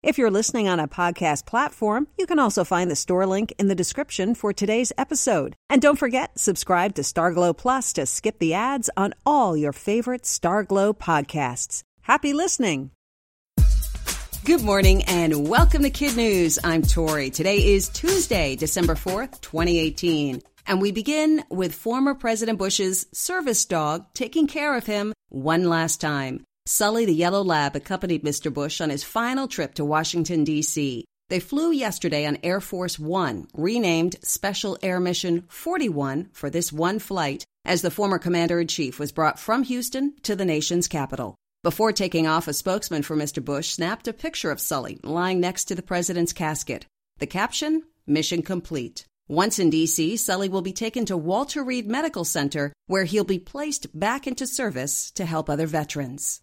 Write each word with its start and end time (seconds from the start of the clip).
If 0.00 0.16
you're 0.16 0.30
listening 0.30 0.68
on 0.68 0.78
a 0.78 0.86
podcast 0.86 1.44
platform, 1.44 2.06
you 2.16 2.24
can 2.24 2.38
also 2.38 2.62
find 2.62 2.88
the 2.88 2.94
store 2.94 3.26
link 3.26 3.52
in 3.58 3.66
the 3.66 3.74
description 3.74 4.36
for 4.36 4.52
today's 4.52 4.92
episode. 4.96 5.56
And 5.68 5.82
don't 5.82 5.98
forget, 5.98 6.38
subscribe 6.38 6.94
to 6.94 7.02
Starglow 7.02 7.56
Plus 7.56 7.92
to 7.94 8.06
skip 8.06 8.38
the 8.38 8.54
ads 8.54 8.88
on 8.96 9.12
all 9.26 9.56
your 9.56 9.72
favorite 9.72 10.22
Starglow 10.22 10.96
podcasts. 10.96 11.82
Happy 12.02 12.32
listening! 12.32 12.92
Good 14.44 14.62
morning 14.62 15.02
and 15.02 15.48
welcome 15.48 15.82
to 15.82 15.90
Kid 15.90 16.16
News. 16.16 16.60
I'm 16.62 16.82
Tori. 16.82 17.30
Today 17.30 17.56
is 17.74 17.88
Tuesday, 17.88 18.54
December 18.54 18.94
4th, 18.94 19.40
2018. 19.40 20.42
And 20.68 20.80
we 20.80 20.92
begin 20.92 21.42
with 21.50 21.74
former 21.74 22.14
President 22.14 22.56
Bush's 22.56 23.08
service 23.12 23.64
dog 23.64 24.06
taking 24.14 24.46
care 24.46 24.76
of 24.76 24.86
him 24.86 25.12
one 25.28 25.68
last 25.68 26.00
time. 26.00 26.44
Sully 26.70 27.06
the 27.06 27.14
Yellow 27.14 27.42
Lab 27.42 27.76
accompanied 27.76 28.22
Mr. 28.22 28.52
Bush 28.52 28.82
on 28.82 28.90
his 28.90 29.02
final 29.02 29.48
trip 29.48 29.72
to 29.76 29.86
Washington, 29.86 30.44
D.C. 30.44 31.06
They 31.30 31.40
flew 31.40 31.72
yesterday 31.72 32.26
on 32.26 32.36
Air 32.42 32.60
Force 32.60 32.98
One, 32.98 33.48
renamed 33.54 34.16
Special 34.22 34.76
Air 34.82 35.00
Mission 35.00 35.44
41 35.48 36.28
for 36.34 36.50
this 36.50 36.70
one 36.70 36.98
flight, 36.98 37.46
as 37.64 37.80
the 37.80 37.90
former 37.90 38.18
commander 38.18 38.60
in 38.60 38.66
chief 38.66 38.98
was 38.98 39.12
brought 39.12 39.38
from 39.38 39.62
Houston 39.62 40.12
to 40.24 40.36
the 40.36 40.44
nation's 40.44 40.88
capital. 40.88 41.36
Before 41.62 41.90
taking 41.90 42.26
off, 42.26 42.46
a 42.48 42.52
spokesman 42.52 43.02
for 43.02 43.16
Mr. 43.16 43.42
Bush 43.42 43.70
snapped 43.70 44.06
a 44.06 44.12
picture 44.12 44.50
of 44.50 44.60
Sully 44.60 45.00
lying 45.02 45.40
next 45.40 45.64
to 45.68 45.74
the 45.74 45.80
president's 45.80 46.34
casket. 46.34 46.84
The 47.16 47.26
caption 47.26 47.84
Mission 48.06 48.42
complete. 48.42 49.06
Once 49.26 49.58
in 49.58 49.70
D.C., 49.70 50.18
Sully 50.18 50.50
will 50.50 50.60
be 50.60 50.74
taken 50.74 51.06
to 51.06 51.16
Walter 51.16 51.64
Reed 51.64 51.88
Medical 51.88 52.26
Center, 52.26 52.74
where 52.88 53.04
he'll 53.04 53.24
be 53.24 53.38
placed 53.38 53.98
back 53.98 54.26
into 54.26 54.46
service 54.46 55.10
to 55.12 55.24
help 55.24 55.48
other 55.48 55.66
veterans. 55.66 56.42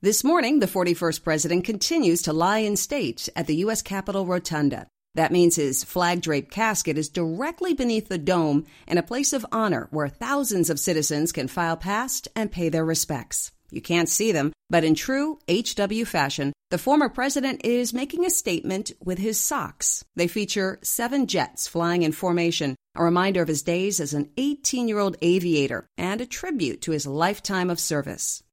This 0.00 0.22
morning, 0.22 0.60
the 0.60 0.66
41st 0.66 1.24
president 1.24 1.64
continues 1.64 2.22
to 2.22 2.32
lie 2.32 2.58
in 2.58 2.76
state 2.76 3.28
at 3.34 3.48
the 3.48 3.56
U.S. 3.56 3.82
Capitol 3.82 4.26
Rotunda. 4.26 4.86
That 5.16 5.32
means 5.32 5.56
his 5.56 5.82
flag 5.82 6.22
draped 6.22 6.52
casket 6.52 6.96
is 6.96 7.08
directly 7.08 7.74
beneath 7.74 8.06
the 8.06 8.16
dome 8.16 8.64
in 8.86 8.96
a 8.96 9.02
place 9.02 9.32
of 9.32 9.44
honor 9.50 9.88
where 9.90 10.08
thousands 10.08 10.70
of 10.70 10.78
citizens 10.78 11.32
can 11.32 11.48
file 11.48 11.76
past 11.76 12.28
and 12.36 12.52
pay 12.52 12.68
their 12.68 12.84
respects. 12.84 13.50
You 13.72 13.82
can't 13.82 14.08
see 14.08 14.30
them, 14.30 14.52
but 14.70 14.84
in 14.84 14.94
true 14.94 15.40
HW 15.48 16.04
fashion, 16.04 16.52
the 16.70 16.78
former 16.78 17.08
president 17.08 17.64
is 17.64 17.92
making 17.92 18.24
a 18.24 18.30
statement 18.30 18.92
with 19.02 19.18
his 19.18 19.40
socks. 19.40 20.04
They 20.14 20.28
feature 20.28 20.78
seven 20.80 21.26
jets 21.26 21.66
flying 21.66 22.04
in 22.04 22.12
formation, 22.12 22.76
a 22.94 23.02
reminder 23.02 23.42
of 23.42 23.48
his 23.48 23.64
days 23.64 23.98
as 23.98 24.14
an 24.14 24.30
18 24.36 24.86
year 24.86 25.00
old 25.00 25.16
aviator 25.22 25.88
and 25.98 26.20
a 26.20 26.26
tribute 26.26 26.82
to 26.82 26.92
his 26.92 27.04
lifetime 27.04 27.68
of 27.68 27.80
service. 27.80 28.44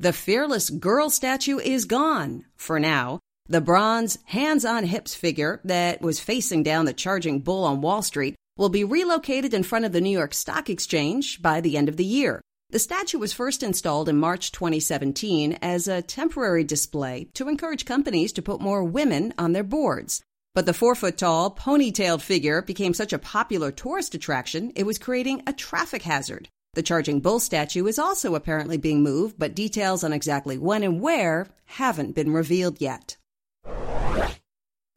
The 0.00 0.14
fearless 0.14 0.70
girl 0.70 1.10
statue 1.10 1.58
is 1.58 1.84
gone, 1.84 2.46
for 2.56 2.80
now. 2.80 3.20
The 3.50 3.60
bronze, 3.60 4.16
hands 4.24 4.64
on 4.64 4.84
hips 4.84 5.14
figure 5.14 5.60
that 5.64 6.00
was 6.00 6.18
facing 6.18 6.62
down 6.62 6.86
the 6.86 6.94
charging 6.94 7.40
bull 7.40 7.64
on 7.64 7.82
Wall 7.82 8.00
Street 8.00 8.34
will 8.56 8.70
be 8.70 8.82
relocated 8.82 9.52
in 9.52 9.62
front 9.62 9.84
of 9.84 9.92
the 9.92 10.00
New 10.00 10.08
York 10.08 10.32
Stock 10.32 10.70
Exchange 10.70 11.42
by 11.42 11.60
the 11.60 11.76
end 11.76 11.90
of 11.90 11.98
the 11.98 12.04
year. 12.06 12.40
The 12.70 12.78
statue 12.78 13.18
was 13.18 13.34
first 13.34 13.62
installed 13.62 14.08
in 14.08 14.16
March 14.16 14.52
2017 14.52 15.58
as 15.60 15.86
a 15.86 16.00
temporary 16.00 16.64
display 16.64 17.28
to 17.34 17.50
encourage 17.50 17.84
companies 17.84 18.32
to 18.32 18.42
put 18.42 18.62
more 18.62 18.82
women 18.82 19.34
on 19.36 19.52
their 19.52 19.62
boards. 19.62 20.22
But 20.54 20.64
the 20.64 20.72
four 20.72 20.94
foot 20.94 21.18
tall, 21.18 21.54
ponytailed 21.54 22.22
figure 22.22 22.62
became 22.62 22.94
such 22.94 23.12
a 23.12 23.18
popular 23.18 23.70
tourist 23.70 24.14
attraction, 24.14 24.72
it 24.74 24.86
was 24.86 24.98
creating 24.98 25.42
a 25.46 25.52
traffic 25.52 26.00
hazard. 26.04 26.48
The 26.74 26.84
Charging 26.84 27.18
Bull 27.18 27.40
statue 27.40 27.86
is 27.88 27.98
also 27.98 28.36
apparently 28.36 28.76
being 28.76 29.02
moved, 29.02 29.36
but 29.36 29.56
details 29.56 30.04
on 30.04 30.12
exactly 30.12 30.56
when 30.56 30.84
and 30.84 31.00
where 31.00 31.48
haven't 31.64 32.14
been 32.14 32.32
revealed 32.32 32.80
yet. 32.80 33.16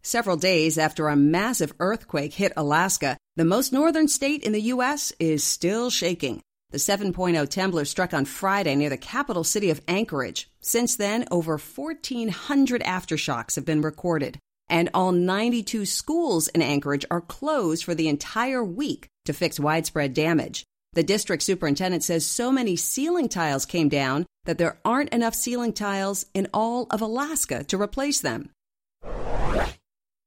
Several 0.04 0.38
days 0.38 0.78
after 0.78 1.08
a 1.08 1.16
massive 1.16 1.74
earthquake 1.80 2.34
hit 2.34 2.54
Alaska, 2.56 3.18
the 3.38 3.46
most 3.46 3.74
northern 3.74 4.08
state 4.08 4.44
in 4.44 4.52
the 4.52 4.62
U.S. 4.74 5.14
is 5.20 5.44
still 5.44 5.90
shaking. 5.90 6.42
The 6.70 6.78
7.0 6.78 7.14
temblor 7.48 7.88
struck 7.88 8.14
on 8.14 8.26
Friday 8.26 8.76
near 8.76 8.90
the 8.90 8.98
capital 8.98 9.44
city 9.44 9.72
of 9.72 9.82
Anchorage. 9.88 10.52
Since 10.60 10.98
then, 10.98 11.26
over 11.32 11.58
1,400 11.58 12.84
aftershocks 12.84 13.56
have 13.56 13.66
been 13.66 13.82
recorded, 13.82 14.38
and 14.70 14.90
all 14.94 15.12
92 15.12 15.88
schools 15.88 16.50
in 16.50 16.62
Anchorage 16.62 17.06
are 17.10 17.22
closed 17.22 17.84
for 17.84 17.96
the 17.96 18.10
entire 18.10 18.64
week 18.64 19.08
to 19.26 19.34
fix 19.34 19.60
widespread 19.60 20.14
damage. 20.14 20.66
The 20.94 21.04
district 21.04 21.44
superintendent 21.44 22.04
says 22.04 22.26
so 22.26 22.52
many 22.52 22.76
ceiling 22.76 23.30
tiles 23.30 23.66
came 23.66 23.90
down 23.90 24.26
that 24.46 24.58
there 24.58 24.80
aren't 24.86 25.14
enough 25.14 25.34
ceiling 25.34 25.74
tiles 25.74 26.26
in 26.34 26.48
all 26.54 26.88
of 26.92 27.02
Alaska 27.02 27.64
to 27.66 27.82
replace 27.82 28.22
them. 28.22 28.50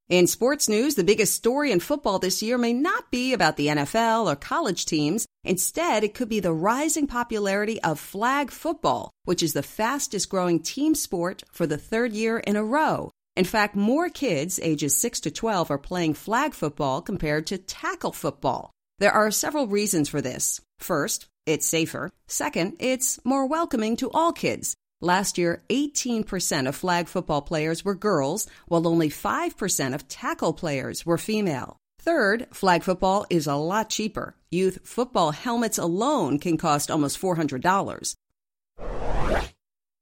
In 0.09 0.29
sports 0.29 0.69
news, 0.69 0.95
the 0.95 1.03
biggest 1.03 1.35
story 1.35 1.73
in 1.73 1.81
football 1.81 2.21
this 2.21 2.41
year 2.41 2.57
may 2.59 2.73
not 2.73 3.11
be 3.11 3.33
about 3.33 3.57
the 3.57 3.67
NFL 3.67 4.27
or 4.27 4.37
college 4.37 4.87
teams. 4.87 5.27
Instead, 5.43 6.05
it 6.05 6.15
could 6.15 6.29
be 6.29 6.39
the 6.39 6.53
rising 6.53 7.09
popularity 7.09 7.83
of 7.83 7.99
flag 7.99 8.53
football, 8.53 9.11
which 9.25 9.43
is 9.43 9.53
the 9.53 9.65
fastest 9.65 10.29
growing 10.29 10.61
team 10.61 10.95
sport 10.95 11.43
for 11.51 11.67
the 11.67 11.77
third 11.79 12.13
year 12.13 12.39
in 12.39 12.55
a 12.55 12.63
row. 12.63 13.11
In 13.37 13.45
fact, 13.45 13.75
more 13.75 14.09
kids 14.09 14.61
ages 14.63 14.97
6 14.97 15.21
to 15.21 15.31
12 15.33 15.73
are 15.73 15.79
playing 15.79 16.15
flag 16.15 16.55
football 16.55 17.03
compared 17.03 17.47
to 17.49 17.59
tackle 17.59 18.13
football. 18.13 18.71
There 18.99 19.13
are 19.13 19.31
several 19.31 19.67
reasons 19.67 20.09
for 20.09 20.23
this. 20.23 20.63
First, 20.79 21.29
it's 21.45 21.67
safer. 21.67 22.11
Second, 22.29 22.77
it's 22.81 23.21
more 23.25 23.47
welcoming 23.47 23.97
to 23.99 24.11
all 24.13 24.33
kids. 24.33 24.75
Last 25.03 25.37
year, 25.37 25.63
18% 25.69 26.67
of 26.67 26.75
flag 26.75 27.07
football 27.07 27.43
players 27.43 27.85
were 27.85 27.95
girls, 27.95 28.47
while 28.69 28.89
only 28.89 29.11
5% 29.11 29.95
of 29.95 30.09
tackle 30.09 30.55
players 30.55 31.05
were 31.05 31.19
female. 31.19 31.77
Third, 32.01 32.47
flag 32.53 32.83
football 32.83 33.27
is 33.29 33.47
a 33.47 33.57
lot 33.57 33.91
cheaper. 33.91 34.35
Youth 34.51 34.79
football 34.85 35.33
helmets 35.33 35.77
alone 35.77 36.39
can 36.39 36.57
cost 36.57 36.91
almost 36.91 37.21
$400. 37.21 38.15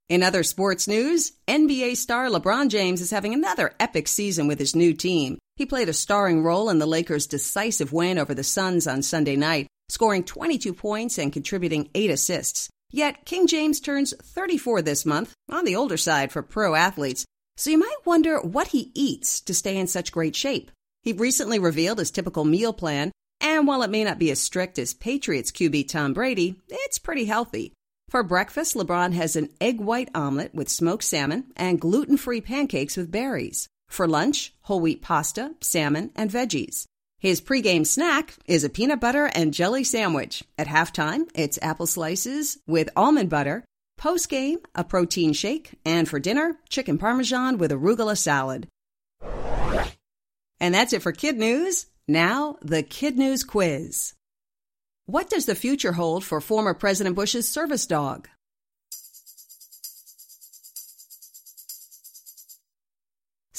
In 0.08 0.22
other 0.22 0.44
sports 0.44 0.86
news, 0.86 1.32
NBA 1.48 1.96
star 1.96 2.28
LeBron 2.28 2.68
James 2.68 3.00
is 3.00 3.10
having 3.10 3.34
another 3.34 3.72
epic 3.80 4.06
season 4.06 4.46
with 4.46 4.60
his 4.60 4.76
new 4.76 4.92
team. 4.92 5.38
He 5.56 5.66
played 5.66 5.88
a 5.88 5.92
starring 5.92 6.42
role 6.42 6.68
in 6.68 6.80
the 6.80 6.86
Lakers' 6.86 7.28
decisive 7.28 7.92
win 7.92 8.18
over 8.18 8.34
the 8.34 8.42
Suns 8.42 8.88
on 8.88 9.02
Sunday 9.02 9.36
night, 9.36 9.68
scoring 9.88 10.24
22 10.24 10.74
points 10.74 11.16
and 11.16 11.32
contributing 11.32 11.90
8 11.94 12.10
assists. 12.10 12.68
Yet, 12.90 13.24
King 13.24 13.46
James 13.46 13.78
turns 13.78 14.14
34 14.20 14.82
this 14.82 15.06
month, 15.06 15.32
on 15.48 15.64
the 15.64 15.76
older 15.76 15.96
side 15.96 16.32
for 16.32 16.42
pro 16.42 16.74
athletes, 16.74 17.24
so 17.56 17.70
you 17.70 17.78
might 17.78 18.04
wonder 18.04 18.40
what 18.40 18.68
he 18.68 18.90
eats 18.94 19.40
to 19.42 19.54
stay 19.54 19.76
in 19.76 19.86
such 19.86 20.10
great 20.10 20.34
shape. 20.34 20.72
He 21.04 21.12
recently 21.12 21.60
revealed 21.60 22.00
his 22.00 22.10
typical 22.10 22.44
meal 22.44 22.72
plan, 22.72 23.12
and 23.40 23.66
while 23.66 23.82
it 23.82 23.90
may 23.90 24.02
not 24.02 24.18
be 24.18 24.32
as 24.32 24.40
strict 24.40 24.78
as 24.78 24.92
Patriots 24.92 25.52
QB 25.52 25.88
Tom 25.88 26.14
Brady, 26.14 26.60
it's 26.68 26.98
pretty 26.98 27.26
healthy. 27.26 27.72
For 28.08 28.22
breakfast, 28.22 28.74
LeBron 28.74 29.12
has 29.12 29.36
an 29.36 29.50
egg 29.60 29.80
white 29.80 30.08
omelet 30.14 30.54
with 30.54 30.68
smoked 30.68 31.04
salmon 31.04 31.52
and 31.56 31.80
gluten 31.80 32.16
free 32.16 32.40
pancakes 32.40 32.96
with 32.96 33.12
berries. 33.12 33.68
For 33.88 34.08
lunch, 34.08 34.54
whole 34.62 34.80
wheat 34.80 35.02
pasta, 35.02 35.54
salmon, 35.60 36.10
and 36.16 36.30
veggies. 36.30 36.86
His 37.18 37.40
pregame 37.40 37.86
snack 37.86 38.36
is 38.46 38.64
a 38.64 38.68
peanut 38.68 39.00
butter 39.00 39.30
and 39.34 39.54
jelly 39.54 39.82
sandwich. 39.82 40.44
At 40.58 40.66
halftime, 40.66 41.30
it's 41.34 41.58
apple 41.62 41.86
slices 41.86 42.58
with 42.66 42.90
almond 42.96 43.30
butter. 43.30 43.64
Postgame, 43.98 44.58
a 44.74 44.84
protein 44.84 45.32
shake. 45.32 45.74
And 45.86 46.06
for 46.06 46.18
dinner, 46.18 46.58
chicken 46.68 46.98
parmesan 46.98 47.56
with 47.56 47.70
arugula 47.70 48.18
salad. 48.18 48.68
And 50.60 50.74
that's 50.74 50.92
it 50.92 51.02
for 51.02 51.12
Kid 51.12 51.38
News. 51.38 51.86
Now, 52.06 52.56
the 52.60 52.82
Kid 52.82 53.16
News 53.16 53.44
quiz. 53.44 54.12
What 55.06 55.30
does 55.30 55.46
the 55.46 55.54
future 55.54 55.92
hold 55.92 56.24
for 56.24 56.40
former 56.40 56.74
President 56.74 57.16
Bush's 57.16 57.48
service 57.48 57.86
dog? 57.86 58.28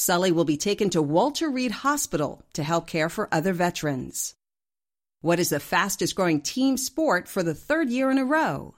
Sully 0.05 0.31
will 0.31 0.45
be 0.45 0.55
taken 0.55 0.91
to 0.91 1.01
Walter 1.01 1.49
Reed 1.49 1.71
Hospital 1.71 2.43
to 2.53 2.61
help 2.61 2.85
care 2.85 3.09
for 3.09 3.27
other 3.31 3.53
veterans. 3.53 4.35
What 5.21 5.39
is 5.39 5.49
the 5.49 5.59
fastest 5.59 6.15
growing 6.15 6.41
team 6.41 6.77
sport 6.77 7.27
for 7.27 7.41
the 7.41 7.55
third 7.55 7.89
year 7.89 8.11
in 8.11 8.19
a 8.19 8.23
row? 8.23 8.75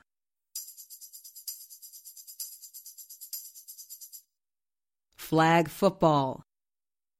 Flag 5.17 5.67
football. 5.67 6.43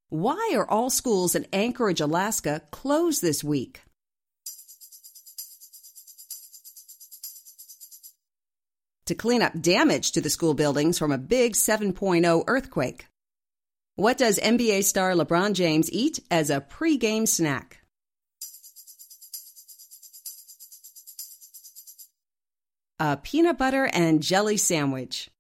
Why 0.08 0.54
are 0.56 0.70
all 0.70 0.90
schools 0.90 1.36
in 1.36 1.46
Anchorage, 1.52 2.00
Alaska 2.00 2.62
closed 2.72 3.22
this 3.22 3.44
week? 3.44 3.82
To 9.08 9.16
clean 9.16 9.42
up 9.42 9.60
damage 9.60 10.14
to 10.14 10.22
the 10.22 10.30
school 10.30 10.54
buildings 10.54 10.98
from 10.98 11.12
a 11.12 11.18
big 11.18 11.56
7.0 11.56 12.46
earthquake. 12.48 13.08
What 13.98 14.20
does 14.20 14.38
NBA 14.38 14.84
star 14.84 15.14
LeBron 15.14 15.54
James 15.54 15.92
eat 15.92 16.20
as 16.30 16.52
a 16.52 16.62
pregame 16.62 17.28
snack? 17.28 17.80
A 23.00 23.18
peanut 23.18 23.58
butter 23.58 23.90
and 23.92 24.22
jelly 24.22 24.56
sandwich. 24.56 25.32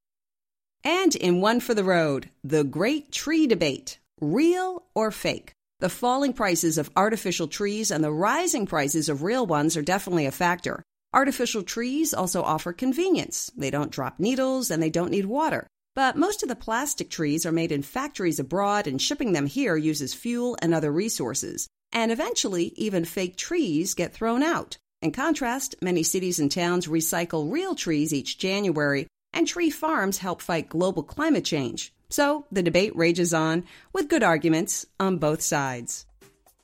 And 0.84 1.16
in 1.16 1.40
One 1.40 1.60
for 1.60 1.76
the 1.76 1.84
Road, 1.84 2.32
the 2.44 2.64
great 2.64 3.12
tree 3.12 3.46
debate 3.46 4.00
real 4.20 4.82
or 4.96 5.12
fake. 5.12 5.52
The 5.80 5.88
falling 5.90 6.34
prices 6.34 6.80
of 6.80 6.90
artificial 6.96 7.48
trees 7.48 7.92
and 7.92 8.04
the 8.04 8.12
rising 8.12 8.66
prices 8.66 9.08
of 9.08 9.22
real 9.22 9.46
ones 9.46 9.78
are 9.78 9.84
definitely 9.84 10.26
a 10.26 10.32
factor. 10.32 10.82
Artificial 11.14 11.62
trees 11.62 12.12
also 12.12 12.42
offer 12.42 12.74
convenience. 12.74 13.52
They 13.56 13.70
don't 13.70 13.92
drop 13.92 14.20
needles 14.20 14.72
and 14.72 14.82
they 14.82 14.90
don't 14.90 15.12
need 15.12 15.28
water. 15.28 15.68
But 15.98 16.16
most 16.16 16.44
of 16.44 16.48
the 16.48 16.56
plastic 16.56 17.10
trees 17.10 17.44
are 17.44 17.52
made 17.52 17.72
in 17.72 17.82
factories 17.82 18.38
abroad, 18.38 18.86
and 18.86 19.02
shipping 19.02 19.32
them 19.32 19.48
here 19.48 19.76
uses 19.76 20.14
fuel 20.14 20.56
and 20.62 20.72
other 20.72 20.92
resources. 20.92 21.68
And 21.92 22.12
eventually, 22.12 22.72
even 22.76 23.04
fake 23.04 23.36
trees 23.36 23.96
get 23.96 24.14
thrown 24.14 24.44
out. 24.44 24.78
In 25.02 25.12
contrast, 25.12 25.74
many 25.82 26.04
cities 26.04 26.38
and 26.38 26.52
towns 26.52 26.86
recycle 26.86 27.52
real 27.52 27.74
trees 27.74 28.14
each 28.14 28.38
January, 28.38 29.08
and 29.34 29.48
tree 29.48 29.72
farms 29.72 30.20
help 30.20 30.44
fight 30.44 30.70
global 30.70 31.02
climate 31.02 31.46
change. 31.46 31.92
So 32.12 32.46
the 32.52 32.62
debate 32.62 32.96
rages 32.96 33.34
on 33.34 33.64
with 33.92 34.08
good 34.08 34.22
arguments 34.22 34.86
on 35.00 35.18
both 35.18 35.42
sides. 35.42 36.06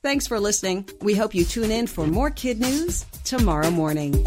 Thanks 0.00 0.28
for 0.28 0.38
listening. 0.38 0.88
We 1.00 1.16
hope 1.16 1.34
you 1.34 1.44
tune 1.44 1.72
in 1.72 1.88
for 1.88 2.06
more 2.06 2.30
kid 2.30 2.60
news 2.60 3.04
tomorrow 3.24 3.72
morning. 3.72 4.24